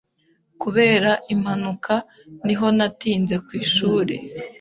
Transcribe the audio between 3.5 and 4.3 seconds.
ishuri.